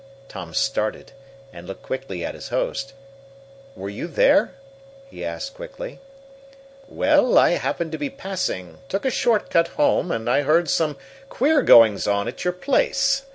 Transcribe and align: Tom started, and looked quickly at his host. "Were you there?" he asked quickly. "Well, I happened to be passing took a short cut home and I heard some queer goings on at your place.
Tom 0.29 0.51
started, 0.55 1.11
and 1.53 1.67
looked 1.67 1.83
quickly 1.83 2.25
at 2.25 2.33
his 2.33 2.49
host. 2.49 2.93
"Were 3.75 3.87
you 3.87 4.07
there?" 4.07 4.55
he 5.11 5.23
asked 5.23 5.53
quickly. 5.53 5.99
"Well, 6.87 7.37
I 7.37 7.51
happened 7.51 7.91
to 7.91 7.99
be 7.99 8.09
passing 8.09 8.79
took 8.89 9.05
a 9.05 9.11
short 9.11 9.51
cut 9.51 9.67
home 9.67 10.09
and 10.11 10.27
I 10.27 10.41
heard 10.41 10.71
some 10.71 10.97
queer 11.29 11.61
goings 11.61 12.07
on 12.07 12.27
at 12.27 12.43
your 12.43 12.53
place. 12.53 13.25